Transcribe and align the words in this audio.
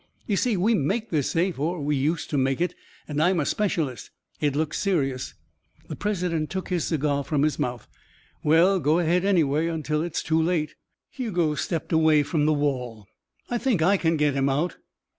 You 0.25 0.35
see, 0.35 0.57
we 0.57 0.73
make 0.73 1.11
this 1.11 1.29
safe 1.29 1.59
or 1.59 1.79
we 1.79 1.95
used 1.95 2.31
to 2.31 2.37
make 2.39 2.59
it. 2.59 2.73
And 3.07 3.21
I'm 3.21 3.39
a 3.39 3.45
specialist. 3.45 4.09
It 4.39 4.55
looks 4.55 4.79
serious." 4.79 5.35
The 5.89 5.95
president 5.95 6.49
took 6.49 6.69
his 6.69 6.85
cigar 6.85 7.23
from 7.23 7.43
his 7.43 7.59
mouth. 7.59 7.87
"Well, 8.43 8.79
go 8.79 8.97
ahead 8.97 9.25
anyway 9.25 9.67
until 9.67 10.01
it's 10.01 10.23
too 10.23 10.41
late." 10.41 10.73
Hugo 11.11 11.53
stepped 11.53 11.93
away 11.93 12.23
from 12.23 12.47
the 12.47 12.51
wall. 12.53 13.05
"I 13.51 13.59
think 13.59 13.83
I 13.83 13.95
can 13.95 14.17
get 14.17 14.33
him 14.33 14.49
out." 14.49 14.77